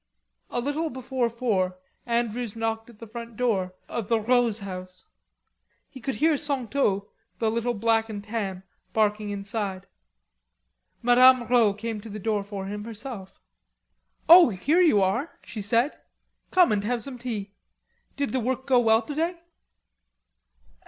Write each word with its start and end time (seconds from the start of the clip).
A 0.49 0.59
little 0.59 0.89
before 0.89 1.29
four 1.29 1.77
Andrews 2.07 2.55
knocked 2.55 2.89
at 2.89 2.97
the 2.97 3.05
front 3.05 3.37
door 3.37 3.75
of 3.87 4.07
the 4.07 4.19
Rods' 4.19 4.61
house. 4.61 5.05
He 5.91 5.99
could 5.99 6.15
hear 6.15 6.37
Santo, 6.37 7.11
the 7.37 7.51
little 7.51 7.75
black 7.75 8.09
and 8.09 8.23
tan, 8.23 8.63
barking 8.93 9.29
inside. 9.29 9.85
Madame 11.03 11.41
Rod 11.43 11.51
opened 11.85 12.01
the 12.01 12.17
door 12.17 12.43
for 12.43 12.65
him 12.65 12.83
herself. 12.83 13.39
"Oh, 14.27 14.49
here 14.49 14.81
you 14.81 15.03
are," 15.03 15.37
she 15.43 15.61
said. 15.61 16.01
"Come 16.49 16.71
and 16.71 16.83
have 16.83 17.03
some 17.03 17.19
tea. 17.19 17.53
Did 18.15 18.31
the 18.31 18.39
work 18.39 18.65
go 18.65 18.79
well 18.79 19.03
to 19.03 19.13
day?" 19.13 19.39